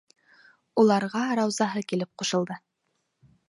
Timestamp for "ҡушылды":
2.23-2.61